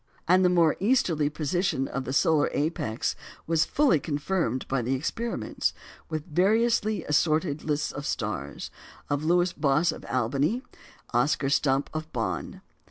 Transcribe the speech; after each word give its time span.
And 0.27 0.43
the 0.43 0.49
more 0.49 0.77
easterly 0.79 1.29
position 1.29 1.87
of 1.87 2.05
the 2.05 2.11
solar 2.11 2.49
apex 2.53 3.15
was 3.45 3.65
fully 3.65 3.99
confirmed 3.99 4.67
by 4.67 4.81
the 4.81 4.95
experiments, 4.95 5.75
with 6.09 6.25
variously 6.25 7.03
assorted 7.03 7.63
lists 7.63 7.91
of 7.91 8.07
stars, 8.07 8.71
of 9.11 9.23
Lewis 9.23 9.53
Boss 9.53 9.91
of 9.91 10.03
Albany, 10.05 10.53
and 10.53 10.63
Oscar 11.13 11.49
Stumpe 11.49 11.89
of 11.93 12.11
Bonn. 12.11 12.61